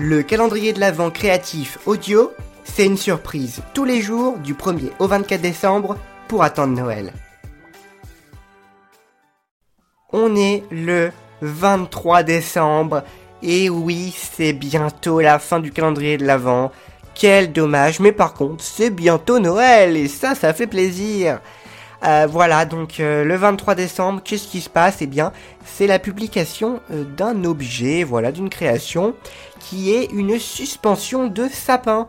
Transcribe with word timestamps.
Le 0.00 0.22
calendrier 0.22 0.72
de 0.72 0.78
l'Avent 0.78 1.10
créatif 1.10 1.78
audio, 1.84 2.30
c'est 2.62 2.86
une 2.86 2.96
surprise 2.96 3.62
tous 3.74 3.84
les 3.84 4.00
jours 4.00 4.38
du 4.38 4.54
1er 4.54 4.92
au 5.00 5.08
24 5.08 5.40
décembre 5.40 5.96
pour 6.28 6.44
attendre 6.44 6.72
Noël. 6.72 7.12
On 10.12 10.36
est 10.36 10.62
le 10.70 11.10
23 11.42 12.22
décembre 12.22 13.02
et 13.42 13.68
oui, 13.68 14.14
c'est 14.16 14.52
bientôt 14.52 15.20
la 15.20 15.40
fin 15.40 15.58
du 15.58 15.72
calendrier 15.72 16.16
de 16.16 16.24
l'Avent. 16.24 16.70
Quel 17.16 17.52
dommage, 17.52 17.98
mais 17.98 18.12
par 18.12 18.34
contre, 18.34 18.62
c'est 18.62 18.90
bientôt 18.90 19.40
Noël 19.40 19.96
et 19.96 20.06
ça, 20.06 20.36
ça 20.36 20.54
fait 20.54 20.68
plaisir. 20.68 21.40
Euh, 22.04 22.26
voilà, 22.30 22.64
donc 22.64 23.00
euh, 23.00 23.24
le 23.24 23.34
23 23.34 23.74
décembre, 23.74 24.20
qu'est-ce 24.22 24.46
qui 24.46 24.60
se 24.60 24.70
passe? 24.70 24.98
Eh 25.00 25.06
bien, 25.06 25.32
c'est 25.64 25.86
la 25.86 25.98
publication 25.98 26.80
euh, 26.90 27.04
d'un 27.04 27.44
objet, 27.44 28.04
voilà, 28.04 28.30
d'une 28.30 28.48
création, 28.48 29.14
qui 29.58 29.92
est 29.92 30.04
une 30.12 30.38
suspension 30.38 31.26
de 31.26 31.48
sapin. 31.48 32.06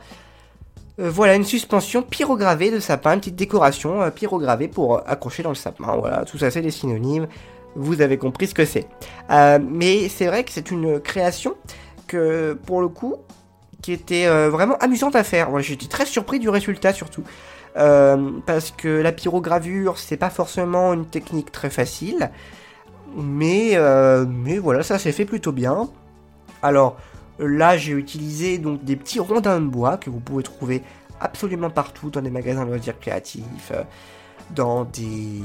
voilà, 0.97 1.35
une 1.35 1.45
suspension 1.45 2.02
pyrogravée 2.02 2.71
de 2.71 2.80
sapin, 2.80 3.13
une 3.13 3.20
petite 3.20 3.38
décoration 3.38 4.11
pyrogravée 4.11 4.67
pour 4.67 5.02
accrocher 5.07 5.44
dans 5.44 5.49
le 5.49 5.55
sapin. 5.55 5.95
Voilà, 5.97 6.25
tout 6.25 6.38
ça 6.38 6.52
c'est 6.52 6.61
des 6.61 6.71
synonymes. 6.71 7.27
Vous 7.75 8.02
avez 8.02 8.17
compris 8.17 8.47
ce 8.47 8.53
que 8.53 8.66
c'est. 8.66 8.88
mais 9.30 10.09
c'est 10.09 10.27
vrai 10.27 10.44
que 10.44 10.52
c'est 10.52 10.71
une 10.71 10.99
création 10.99 11.55
que, 12.08 12.58
pour 12.66 12.81
le 12.81 12.89
coup, 12.89 13.16
qui 13.81 13.93
était 13.93 14.27
vraiment 14.49 14.77
amusante 14.77 15.15
à 15.15 15.23
faire. 15.23 15.57
J'étais 15.59 15.88
très 15.88 16.05
surpris 16.05 16.39
du 16.39 16.49
résultat 16.49 16.93
surtout. 16.93 17.23
Euh, 17.77 18.31
parce 18.45 18.71
que 18.71 18.88
la 18.88 19.11
pyrogravure, 19.11 19.97
c'est 19.97 20.17
pas 20.17 20.29
forcément 20.29 20.93
une 20.93 21.05
technique 21.05 21.52
très 21.52 21.69
facile. 21.69 22.31
Mais, 23.15 23.71
euh, 23.73 24.25
mais 24.27 24.57
voilà, 24.57 24.83
ça 24.83 24.99
s'est 24.99 25.11
fait 25.11 25.25
plutôt 25.25 25.52
bien. 25.52 25.89
Alors 26.61 26.97
là, 27.39 27.77
j'ai 27.77 27.93
utilisé 27.93 28.57
donc 28.57 28.83
des 28.83 28.95
petits 28.95 29.19
rondins 29.19 29.59
de 29.59 29.67
bois 29.67 29.97
que 29.97 30.09
vous 30.09 30.19
pouvez 30.19 30.44
trouver 30.44 30.83
absolument 31.19 31.69
partout 31.69 32.09
dans 32.09 32.22
des 32.22 32.30
magasins 32.30 32.66
de 32.66 32.69
loisirs 32.69 33.00
créatifs, 33.00 33.72
euh, 33.72 33.83
dans 34.52 34.85
des, 34.85 35.41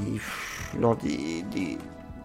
dans 0.79 0.95
des 0.95 1.77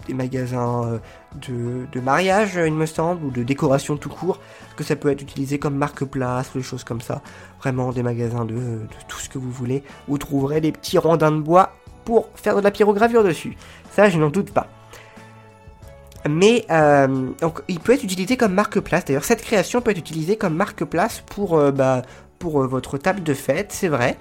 magasins 0.08 1.00
euh, 1.46 1.86
de, 1.92 2.00
mariage, 2.00 2.58
il 2.64 2.74
me 2.74 2.86
semble, 2.86 3.24
ou 3.24 3.30
de 3.30 3.42
décoration 3.42 3.96
tout 3.96 4.08
court, 4.08 4.40
que 4.76 4.84
ça 4.84 4.96
peut 4.96 5.10
être 5.10 5.22
utilisé 5.22 5.58
comme 5.58 5.76
marque-place 5.76 6.52
des 6.54 6.62
choses 6.62 6.84
comme 6.84 7.00
ça. 7.00 7.22
Vraiment 7.60 7.92
des 7.92 8.02
magasins 8.02 8.44
de, 8.44 8.80
tout 9.08 9.18
ce 9.18 9.28
que 9.28 9.38
vous 9.38 9.50
voulez. 9.50 9.82
Vous 10.08 10.18
trouverez 10.18 10.60
des 10.60 10.72
petits 10.72 10.98
rondins 10.98 11.32
de 11.32 11.40
bois 11.40 11.72
pour 12.04 12.28
faire 12.34 12.56
de 12.56 12.62
la 12.62 12.70
pyrogravure 12.70 13.24
dessus. 13.24 13.56
Ça, 13.92 14.08
je 14.08 14.18
n'en 14.18 14.30
doute 14.30 14.50
pas. 14.52 14.68
Mais 16.28 16.66
euh, 16.70 17.30
donc, 17.40 17.62
il 17.68 17.80
peut 17.80 17.92
être 17.94 18.04
utilisé 18.04 18.36
comme 18.36 18.52
marque-place. 18.52 19.04
D'ailleurs, 19.06 19.24
cette 19.24 19.42
création 19.42 19.80
peut 19.80 19.90
être 19.90 19.98
utilisée 19.98 20.36
comme 20.36 20.54
marque-place 20.54 21.22
pour, 21.26 21.56
euh, 21.56 21.70
bah, 21.70 22.02
pour 22.38 22.66
votre 22.66 22.98
table 22.98 23.22
de 23.22 23.34
fête, 23.34 23.72
c'est 23.72 23.88
vrai. 23.88 24.16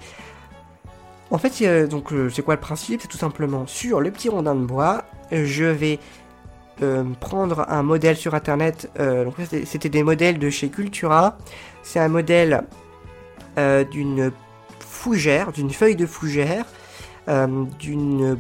En 1.32 1.38
fait, 1.38 1.88
donc 1.88 2.12
c'est 2.32 2.42
quoi 2.42 2.56
le 2.56 2.60
principe? 2.60 3.02
C'est 3.02 3.08
tout 3.08 3.18
simplement 3.18 3.68
sur 3.68 4.02
le 4.02 4.10
petit 4.12 4.30
rondin 4.30 4.56
de 4.56 4.66
bois, 4.66 5.04
je 5.32 5.66
vais 5.66 6.00
euh, 6.82 7.04
prendre 7.20 7.66
un 7.68 7.84
modèle 7.84 8.16
sur 8.16 8.36
internet. 8.36 8.90
Euh, 9.00 9.30
c'était 9.66 9.90
des 9.90 10.02
modèles 10.02 10.40
de 10.40 10.50
chez 10.50 10.70
Cultura. 10.70 11.38
C'est 11.84 12.00
un 12.00 12.08
modèle 12.08 12.64
euh, 13.58 13.84
d'une 13.84 14.32
fougère, 14.80 15.52
d'une 15.52 15.72
feuille 15.72 15.98
de 15.98 16.06
fougère, 16.06 16.66
d'une 17.80 18.38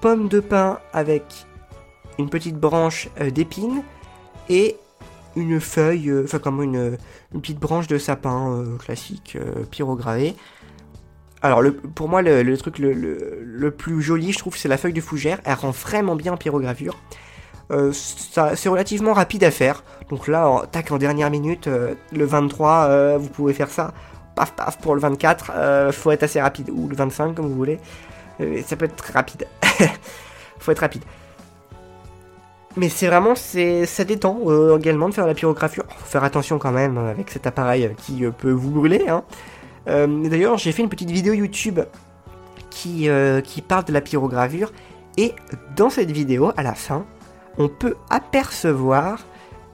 pomme 0.00 0.28
de 0.28 0.38
pin 0.38 0.78
avec 0.92 1.46
une 2.18 2.30
petite 2.30 2.56
branche 2.56 3.08
d'épine 3.34 3.82
et 4.48 4.76
une 5.34 5.58
feuille, 5.58 6.12
enfin 6.22 6.38
comme 6.38 6.62
une, 6.62 6.96
petite 7.32 7.58
branche 7.58 7.88
de 7.88 7.98
sapin 7.98 8.64
classique 8.78 9.36
pyrogravé. 9.72 10.36
Alors, 11.42 11.62
pour 11.94 12.08
moi, 12.08 12.22
le, 12.22 12.56
truc 12.56 12.78
le, 12.78 13.70
plus 13.70 14.02
joli, 14.02 14.32
je 14.32 14.38
trouve, 14.38 14.56
c'est 14.56 14.68
la 14.68 14.76
feuille 14.76 14.92
de 14.92 15.00
fougère. 15.00 15.40
Elle 15.44 15.54
rend 15.54 15.70
vraiment 15.70 16.16
bien 16.16 16.32
en 16.32 16.36
pyrogravure. 16.36 16.96
Euh, 17.70 17.92
c'est 17.92 18.68
relativement 18.68 19.12
rapide 19.12 19.44
à 19.44 19.50
faire. 19.50 19.84
Donc 20.10 20.26
là, 20.26 20.48
en, 20.48 20.60
tac, 20.60 20.90
en 20.90 20.98
dernière 20.98 21.30
minute, 21.30 21.68
euh, 21.68 21.94
le 22.12 22.24
23, 22.24 22.86
euh, 22.88 23.18
vous 23.18 23.28
pouvez 23.28 23.52
faire 23.52 23.70
ça. 23.70 23.92
Paf, 24.34 24.52
paf, 24.52 24.78
pour 24.78 24.94
le 24.94 25.00
24, 25.00 25.92
faut 25.92 26.10
être 26.10 26.22
assez 26.22 26.40
rapide. 26.40 26.70
Ou 26.70 26.88
le 26.88 26.96
25, 26.96 27.34
comme 27.34 27.48
vous 27.48 27.56
voulez. 27.56 27.78
ça 28.64 28.76
peut 28.76 28.86
être 28.86 29.04
rapide. 29.12 29.46
faut 30.58 30.72
être 30.72 30.78
rapide. 30.78 31.02
Mais 32.76 32.88
c'est 32.88 33.08
vraiment, 33.08 33.34
ça 33.34 34.04
détend 34.04 34.76
également 34.76 35.08
de 35.08 35.14
faire 35.14 35.26
la 35.26 35.34
pyrogravure. 35.34 35.84
Faire 36.04 36.22
attention 36.22 36.58
quand 36.58 36.70
même 36.70 36.98
avec 36.98 37.30
cet 37.30 37.46
appareil 37.46 37.90
qui 37.98 38.24
peut 38.38 38.52
vous 38.52 38.70
brûler. 38.70 39.08
Hein. 39.08 39.24
Euh, 39.86 40.28
d'ailleurs, 40.28 40.58
j'ai 40.58 40.72
fait 40.72 40.82
une 40.82 40.88
petite 40.88 41.10
vidéo 41.10 41.32
YouTube 41.32 41.80
qui, 42.70 43.08
euh, 43.08 43.40
qui 43.40 43.62
parle 43.62 43.84
de 43.84 43.92
la 43.92 44.00
pyrogravure. 44.00 44.72
Et 45.16 45.32
dans 45.76 45.90
cette 45.90 46.10
vidéo, 46.10 46.52
à 46.56 46.62
la 46.62 46.74
fin, 46.74 47.04
on 47.58 47.68
peut 47.68 47.96
apercevoir 48.10 49.26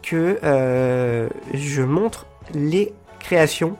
que 0.02 0.38
euh, 0.42 1.28
je 1.52 1.82
montre 1.82 2.26
les 2.54 2.92
créations 3.20 3.76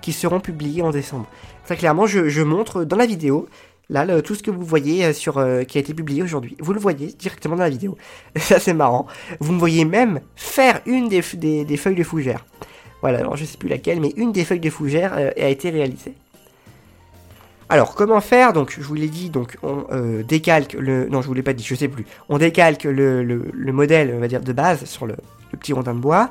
qui 0.00 0.12
seront 0.12 0.40
publiées 0.40 0.82
en 0.82 0.90
décembre. 0.90 1.26
Très 1.64 1.76
clairement, 1.76 2.06
je, 2.06 2.42
montre 2.42 2.84
dans 2.84 2.96
la 2.96 3.06
vidéo, 3.06 3.48
là, 3.90 4.22
tout 4.22 4.34
ce 4.34 4.42
que 4.42 4.50
vous 4.50 4.64
voyez 4.64 5.12
sur, 5.12 5.34
qui 5.66 5.78
a 5.78 5.80
été 5.80 5.94
publié 5.94 6.22
aujourd'hui. 6.22 6.56
Vous 6.60 6.72
le 6.72 6.78
voyez 6.78 7.08
directement 7.08 7.56
dans 7.56 7.64
la 7.64 7.70
vidéo. 7.70 7.96
Ça, 8.36 8.60
c'est 8.60 8.74
marrant. 8.74 9.06
Vous 9.40 9.52
me 9.52 9.58
voyez 9.58 9.84
même 9.84 10.20
faire 10.36 10.80
une 10.86 11.08
des, 11.08 11.22
des 11.64 11.76
feuilles 11.76 11.96
de 11.96 12.04
fougère. 12.04 12.44
Voilà, 13.06 13.20
alors 13.20 13.36
je 13.36 13.44
sais 13.44 13.56
plus 13.56 13.68
laquelle, 13.68 14.00
mais 14.00 14.12
une 14.16 14.32
des 14.32 14.44
feuilles 14.44 14.58
de 14.58 14.68
fougère 14.68 15.14
euh, 15.16 15.30
a 15.36 15.46
été 15.46 15.70
réalisée. 15.70 16.14
Alors, 17.68 17.94
comment 17.94 18.20
faire? 18.20 18.52
Donc, 18.52 18.74
je 18.76 18.82
vous 18.82 18.94
l'ai 18.94 19.06
dit, 19.06 19.30
donc 19.30 19.58
on 19.62 19.84
euh, 19.92 20.24
décalque 20.24 20.72
le... 20.72 21.06
Non, 21.08 21.22
je 21.22 21.28
vous 21.28 21.40
pas 21.40 21.52
dit, 21.52 21.62
je 21.62 21.76
sais 21.76 21.86
plus. 21.86 22.04
On 22.28 22.38
décalque 22.38 22.82
le, 22.82 23.22
le, 23.22 23.72
modèle, 23.72 24.18
de 24.28 24.52
base 24.52 24.86
sur 24.86 25.06
le, 25.06 25.14
petit 25.52 25.72
rondin 25.72 25.94
de 25.94 26.00
bois. 26.00 26.30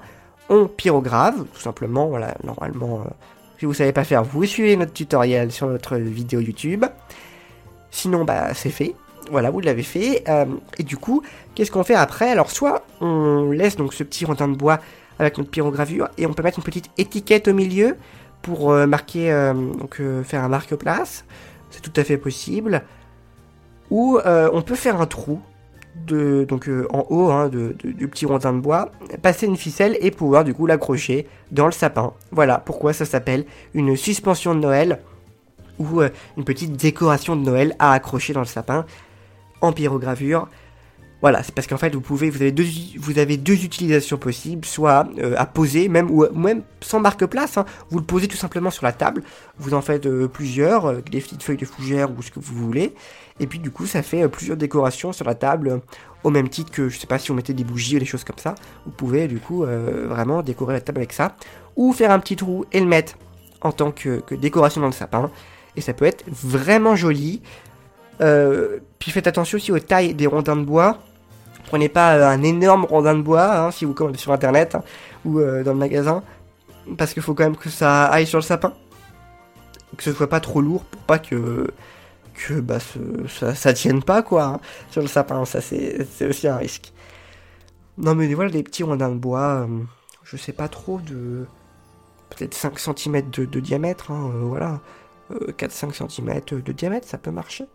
On 0.49 0.67
pyrograve, 0.67 1.45
tout 1.53 1.61
simplement, 1.61 2.07
voilà, 2.07 2.35
normalement... 2.43 3.03
Euh, 3.05 3.09
si 3.57 3.65
vous 3.65 3.73
savez 3.73 3.93
pas 3.93 4.03
faire, 4.03 4.25
vous 4.25 4.43
suivez 4.43 4.75
notre 4.75 4.91
tutoriel 4.91 5.53
sur 5.53 5.67
notre 5.67 5.95
vidéo 5.95 6.41
YouTube. 6.41 6.83
Sinon, 7.89 8.25
bah, 8.25 8.53
c'est 8.53 8.69
fait. 8.69 8.95
Voilà, 9.31 9.49
vous 9.49 9.61
l'avez 9.61 9.83
fait. 9.83 10.25
et 10.77 10.83
du 10.83 10.97
coup, 10.97 11.23
qu'est-ce 11.55 11.71
qu'on 11.71 11.85
fait 11.85 11.95
après? 11.95 12.29
Alors, 12.29 12.51
soit 12.51 12.85
on 12.99 13.51
laisse 13.51 13.77
donc 13.77 13.93
ce 13.93 14.03
petit 14.03 14.25
rondin 14.25 14.49
de 14.49 14.57
bois 14.57 14.81
avec 15.19 15.37
notre 15.37 15.49
pyrogravure 15.49 16.09
et 16.17 16.25
on 16.25 16.33
peut 16.33 16.43
mettre 16.43 16.59
une 16.59 16.63
petite 16.63 16.89
étiquette 16.97 17.47
au 17.47 17.53
milieu 17.53 17.97
pour 18.45 18.71
euh, 18.71 18.85
marquer, 18.85 19.31
euh, 19.31 19.53
donc 19.53 19.99
euh, 19.99 20.23
faire 20.23 20.43
un 20.43 20.49
marque-place. 20.49 21.25
C'est 21.71 21.81
tout 21.81 21.93
à 21.99 22.03
fait 22.03 22.17
possible. 22.17 22.83
Ou 23.91 24.19
on 24.25 24.61
peut 24.63 24.75
faire 24.75 24.99
un 24.99 25.05
trou 25.05 25.39
donc 26.07 26.69
en 26.89 27.05
haut 27.09 27.29
hein, 27.29 27.49
de, 27.49 27.75
du 27.83 28.07
petit 28.07 28.25
rondin 28.25 28.51
de 28.51 28.59
bois, 28.59 28.91
passer 29.21 29.45
une 29.45 29.55
ficelle 29.55 29.95
et 30.01 30.09
pouvoir 30.09 30.43
du 30.43 30.53
coup 30.55 30.65
l'accrocher 30.65 31.27
dans 31.51 31.67
le 31.67 31.71
sapin. 31.71 32.13
Voilà 32.31 32.57
pourquoi 32.57 32.93
ça 32.93 33.05
s'appelle 33.05 33.45
une 33.75 33.95
suspension 33.95 34.55
de 34.55 34.59
Noël 34.59 35.01
ou 35.77 36.01
une 36.35 36.43
petite 36.43 36.75
décoration 36.75 37.35
de 37.35 37.43
Noël 37.43 37.75
à 37.77 37.91
accrocher 37.93 38.33
dans 38.33 38.39
le 38.39 38.47
sapin 38.47 38.85
en 39.61 39.71
pyrogravure. 39.71 40.49
Voilà, 41.21 41.43
c'est 41.43 41.53
parce 41.55 41.67
qu'en 41.67 41.77
fait, 41.77 41.93
vous 41.95 42.01
pouvez, 42.01 42.29
vous 42.29 42.41
avez 42.41 42.51
deux, 42.51 42.65
vous 42.97 43.17
avez 43.19 43.37
deux 43.37 43.63
utilisations 43.63 44.17
possibles, 44.17 44.65
soit 44.65 45.07
euh, 45.17 45.35
à 45.37 45.45
poser, 45.45 45.87
même 45.87 46.11
ou 46.11 46.25
même 46.33 46.63
sans 46.81 46.99
marque-place. 46.99 47.57
Hein. 47.57 47.65
vous 47.89 47.99
le 47.99 48.05
posez 48.05 48.27
tout 48.27 48.37
simplement 48.37 48.69
sur 48.69 48.85
la 48.85 48.91
table. 48.91 49.23
Vous 49.57 49.73
en 49.73 49.81
faites 49.81 50.05
euh, 50.05 50.27
plusieurs, 50.27 50.85
euh, 50.85 51.01
des 51.09 51.21
petites 51.21 51.41
feuilles 51.41 51.57
de 51.57 51.65
fougère 51.65 52.11
ou 52.11 52.21
ce 52.21 52.31
que 52.31 52.39
vous 52.39 52.55
voulez. 52.55 52.93
Et 53.39 53.47
puis 53.47 53.59
du 53.59 53.71
coup, 53.71 53.85
ça 53.85 54.01
fait 54.01 54.27
plusieurs 54.27 54.57
décorations 54.57 55.13
sur 55.13 55.25
la 55.25 55.35
table, 55.35 55.81
au 56.23 56.29
même 56.29 56.49
titre 56.49 56.71
que, 56.71 56.89
je 56.89 56.97
sais 56.99 57.07
pas 57.07 57.17
si 57.17 57.29
vous 57.29 57.33
mettez 57.35 57.53
des 57.53 57.63
bougies 57.63 57.95
ou 57.95 57.99
des 57.99 58.05
choses 58.05 58.23
comme 58.23 58.37
ça. 58.37 58.55
Vous 58.85 58.91
pouvez 58.91 59.27
du 59.27 59.39
coup 59.39 59.65
vraiment 59.65 60.41
décorer 60.41 60.73
la 60.73 60.81
table 60.81 60.99
avec 60.99 61.11
ça, 61.11 61.35
ou 61.75 61.91
faire 61.91 62.11
un 62.11 62.19
petit 62.19 62.37
trou 62.37 62.63
et 62.71 62.79
le 62.79 62.85
mettre 62.85 63.17
en 63.59 63.73
tant 63.73 63.91
que 63.91 64.23
décoration 64.35 64.79
dans 64.79 64.87
le 64.87 64.93
sapin. 64.93 65.29
Et 65.75 65.81
ça 65.81 65.93
peut 65.93 66.05
être 66.05 66.23
vraiment 66.27 66.95
joli. 66.95 67.41
Euh, 68.21 68.79
puis 68.99 69.11
faites 69.11 69.27
attention 69.27 69.57
aussi 69.57 69.71
aux 69.71 69.79
tailles 69.79 70.13
des 70.13 70.27
rondins 70.27 70.55
de 70.55 70.63
bois. 70.63 70.99
Prenez 71.67 71.89
pas 71.89 72.15
euh, 72.15 72.27
un 72.27 72.43
énorme 72.43 72.85
rondin 72.85 73.15
de 73.15 73.21
bois 73.21 73.57
hein, 73.57 73.71
si 73.71 73.85
vous 73.85 73.93
commandez 73.93 74.17
sur 74.17 74.31
internet 74.31 74.75
hein, 74.75 74.83
ou 75.25 75.39
euh, 75.39 75.63
dans 75.63 75.73
le 75.73 75.79
magasin. 75.79 76.23
Parce 76.97 77.13
qu'il 77.13 77.23
faut 77.23 77.33
quand 77.33 77.43
même 77.43 77.57
que 77.57 77.69
ça 77.69 78.05
aille 78.05 78.27
sur 78.27 78.37
le 78.37 78.43
sapin. 78.43 78.73
Que 79.97 80.03
ce 80.03 80.13
soit 80.13 80.29
pas 80.29 80.39
trop 80.39 80.61
lourd 80.61 80.83
pour 80.83 81.01
pas 81.01 81.19
que, 81.19 81.67
que 82.33 82.59
bah, 82.59 82.79
ça, 83.27 83.73
tienne 83.73 84.03
pas 84.03 84.21
quoi 84.21 84.43
hein, 84.45 84.59
sur 84.91 85.01
le 85.01 85.07
sapin. 85.07 85.43
Ça 85.45 85.61
c'est 85.61 86.25
aussi 86.27 86.47
un 86.47 86.57
risque. 86.57 86.93
Non 87.97 88.13
mais 88.13 88.31
voilà 88.33 88.51
des 88.51 88.63
petits 88.63 88.83
rondins 88.83 89.09
de 89.09 89.15
bois. 89.15 89.67
je 90.23 90.37
sais 90.37 90.51
pas 90.53 90.67
trop 90.67 90.99
de. 90.99 91.45
Peut-être 92.29 92.53
5 92.53 92.77
cm 92.79 93.29
de, 93.29 93.45
de 93.45 93.59
diamètre. 93.59 94.11
voilà. 94.11 94.81
4-5 95.31 96.09
cm 96.09 96.61
de 96.61 96.71
diamètre, 96.71 97.07
ça 97.07 97.17
peut 97.17 97.31
marcher. 97.31 97.65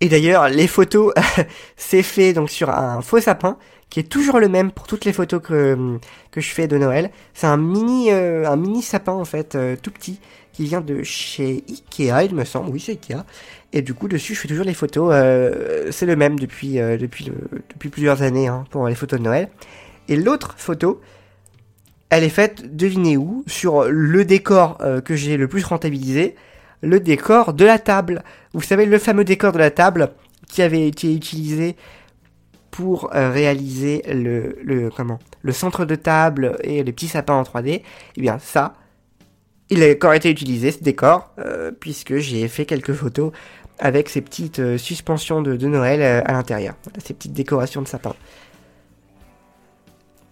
Et 0.00 0.08
d'ailleurs, 0.08 0.48
les 0.48 0.66
photos, 0.66 1.12
c'est 1.76 2.02
fait 2.02 2.32
donc 2.32 2.50
sur 2.50 2.70
un 2.70 3.00
faux 3.00 3.20
sapin 3.20 3.56
qui 3.94 4.00
est 4.00 4.10
toujours 4.10 4.40
le 4.40 4.48
même 4.48 4.72
pour 4.72 4.88
toutes 4.88 5.04
les 5.04 5.12
photos 5.12 5.40
que, 5.40 5.98
que 6.32 6.40
je 6.40 6.50
fais 6.50 6.66
de 6.66 6.76
Noël. 6.76 7.10
C'est 7.32 7.46
un 7.46 7.56
mini, 7.56 8.10
euh, 8.10 8.44
un 8.48 8.56
mini 8.56 8.82
sapin 8.82 9.12
en 9.12 9.24
fait, 9.24 9.54
euh, 9.54 9.76
tout 9.80 9.92
petit, 9.92 10.18
qui 10.52 10.64
vient 10.64 10.80
de 10.80 11.04
chez 11.04 11.62
Ikea, 11.68 12.24
il 12.24 12.34
me 12.34 12.44
semble. 12.44 12.70
Oui, 12.70 12.80
c'est 12.80 12.92
Ikea. 12.92 13.24
Et 13.72 13.82
du 13.82 13.94
coup, 13.94 14.08
dessus, 14.08 14.34
je 14.34 14.40
fais 14.40 14.48
toujours 14.48 14.64
les 14.64 14.74
photos. 14.74 15.10
Euh, 15.12 15.92
c'est 15.92 16.06
le 16.06 16.16
même 16.16 16.40
depuis, 16.40 16.74
depuis, 16.74 17.26
le, 17.26 17.34
depuis 17.70 17.88
plusieurs 17.88 18.22
années 18.22 18.48
hein, 18.48 18.64
pour 18.70 18.88
les 18.88 18.96
photos 18.96 19.20
de 19.20 19.24
Noël. 19.24 19.48
Et 20.08 20.16
l'autre 20.16 20.54
photo, 20.56 21.00
elle 22.10 22.24
est 22.24 22.30
faite, 22.30 22.76
devinez 22.76 23.16
où, 23.16 23.44
sur 23.46 23.84
le 23.84 24.24
décor 24.24 24.78
que 25.04 25.14
j'ai 25.14 25.36
le 25.36 25.46
plus 25.46 25.64
rentabilisé, 25.64 26.34
le 26.84 27.00
décor 27.00 27.54
de 27.54 27.64
la 27.64 27.78
table. 27.78 28.22
Vous 28.52 28.62
savez, 28.62 28.86
le 28.86 28.98
fameux 28.98 29.24
décor 29.24 29.52
de 29.52 29.58
la 29.58 29.70
table 29.70 30.12
qui 30.48 30.62
avait 30.62 30.86
été 30.86 31.12
utilisé 31.14 31.76
pour 32.70 33.14
euh, 33.14 33.30
réaliser 33.30 34.02
le, 34.08 34.90
comment, 34.96 35.20
le 35.42 35.52
centre 35.52 35.84
de 35.84 35.94
table 35.94 36.56
et 36.64 36.82
les 36.82 36.92
petits 36.92 37.06
sapins 37.06 37.34
en 37.34 37.44
3D, 37.44 37.82
eh 38.16 38.20
bien 38.20 38.38
ça, 38.40 38.74
il 39.70 39.82
a 39.84 39.92
encore 39.92 40.12
été 40.12 40.28
utilisé 40.28 40.72
ce 40.72 40.82
décor, 40.82 41.30
euh, 41.38 41.70
puisque 41.70 42.16
j'ai 42.16 42.48
fait 42.48 42.66
quelques 42.66 42.92
photos 42.92 43.30
avec 43.78 44.08
ces 44.08 44.20
petites 44.20 44.58
euh, 44.58 44.76
suspensions 44.76 45.40
de, 45.40 45.56
Noël 45.68 46.02
à 46.02 46.32
l'intérieur, 46.32 46.74
ces 46.98 47.14
petites 47.14 47.32
décorations 47.32 47.80
de 47.80 47.86
sapins. 47.86 48.16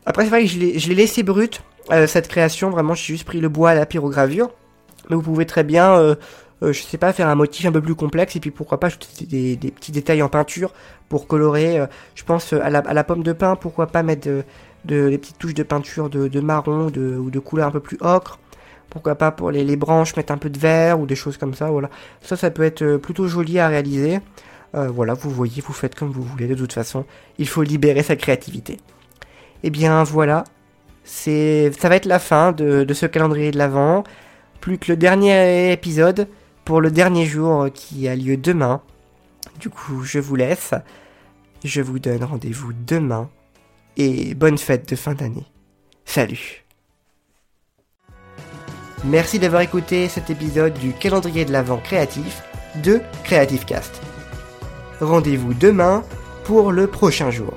Après 0.04 0.24
c'est 0.24 0.30
vrai 0.30 0.42
que 0.42 0.50
je 0.50 0.88
l'ai 0.88 0.94
laissé 0.96 1.22
brut, 1.22 1.62
cette 2.08 2.26
création, 2.26 2.70
vraiment 2.70 2.94
j'ai 2.94 3.14
juste 3.14 3.24
pris 3.24 3.40
le 3.40 3.48
bois 3.48 3.70
à 3.70 3.74
la 3.76 3.86
pyrogravure, 3.86 4.50
mais 5.10 5.16
vous 5.16 5.22
pouvez 5.22 5.46
très 5.46 5.64
bien 5.64 6.16
euh, 6.62 6.72
je 6.72 6.82
sais 6.82 6.98
pas, 6.98 7.12
faire 7.12 7.28
un 7.28 7.34
motif 7.34 7.66
un 7.66 7.72
peu 7.72 7.80
plus 7.80 7.94
complexe 7.94 8.36
et 8.36 8.40
puis 8.40 8.50
pourquoi 8.50 8.78
pas 8.78 8.86
ajouter 8.86 9.26
des, 9.26 9.70
petits 9.70 9.90
détails 9.90 10.22
en 10.22 10.28
peinture 10.28 10.72
pour 11.08 11.26
colorer. 11.26 11.80
Euh, 11.80 11.86
je 12.14 12.22
pense 12.24 12.52
euh, 12.52 12.60
à 12.62 12.70
la, 12.70 13.04
pomme 13.04 13.22
de 13.22 13.32
pin, 13.32 13.56
pourquoi 13.56 13.88
pas 13.88 14.02
mettre 14.02 14.28
de, 14.28 14.44
des 14.84 15.18
petites 15.18 15.38
touches 15.38 15.54
de 15.54 15.64
peinture 15.64 16.08
de, 16.08 16.40
marron 16.40 16.86
ou 16.86 17.30
de 17.30 17.38
couleur 17.40 17.68
un 17.68 17.70
peu 17.72 17.80
plus 17.80 17.98
ocre. 18.00 18.38
Pourquoi 18.90 19.14
pas 19.14 19.32
pour 19.32 19.50
les, 19.50 19.76
branches 19.76 20.14
mettre 20.16 20.32
un 20.32 20.38
peu 20.38 20.50
de 20.50 20.58
vert 20.58 21.00
ou 21.00 21.06
des 21.06 21.16
choses 21.16 21.36
comme 21.36 21.54
ça. 21.54 21.70
Voilà, 21.70 21.90
ça, 22.20 22.36
ça 22.36 22.50
peut 22.50 22.62
être 22.62 22.96
plutôt 22.96 23.26
joli 23.26 23.58
à 23.58 23.68
réaliser. 23.68 24.20
voilà, 24.74 25.14
vous 25.14 25.30
voyez, 25.30 25.62
vous 25.66 25.72
faites 25.72 25.94
comme 25.94 26.10
vous 26.10 26.22
voulez. 26.22 26.46
De 26.46 26.54
toute 26.54 26.74
façon, 26.74 27.06
il 27.38 27.48
faut 27.48 27.62
libérer 27.62 28.02
sa 28.02 28.16
créativité. 28.16 28.74
Et 28.74 29.68
eh 29.68 29.70
bien 29.70 30.02
voilà, 30.02 30.44
c'est, 31.04 31.72
ça 31.78 31.88
va 31.88 31.96
être 31.96 32.06
la 32.06 32.18
fin 32.18 32.52
de, 32.52 32.84
de 32.84 32.94
ce 32.94 33.06
calendrier 33.06 33.50
de 33.50 33.58
l'Avent. 33.58 34.04
Plus 34.62 34.78
que 34.78 34.92
le 34.92 34.96
dernier 34.96 35.72
épisode 35.72 36.28
pour 36.64 36.80
le 36.80 36.92
dernier 36.92 37.26
jour 37.26 37.66
qui 37.74 38.06
a 38.06 38.14
lieu 38.14 38.36
demain. 38.36 38.80
Du 39.58 39.68
coup, 39.70 40.04
je 40.04 40.20
vous 40.20 40.36
laisse. 40.36 40.72
Je 41.64 41.82
vous 41.82 41.98
donne 41.98 42.22
rendez-vous 42.22 42.72
demain. 42.72 43.28
Et 43.96 44.34
bonne 44.34 44.58
fête 44.58 44.88
de 44.88 44.94
fin 44.94 45.14
d'année. 45.14 45.46
Salut 46.04 46.64
Merci 49.04 49.40
d'avoir 49.40 49.62
écouté 49.62 50.08
cet 50.08 50.30
épisode 50.30 50.74
du 50.74 50.92
calendrier 50.92 51.44
de 51.44 51.50
l'Avent 51.50 51.78
créatif 51.78 52.42
de 52.84 53.00
Creative 53.24 53.64
Cast. 53.64 54.00
Rendez-vous 55.00 55.54
demain 55.54 56.04
pour 56.44 56.70
le 56.70 56.86
prochain 56.86 57.32
jour. 57.32 57.52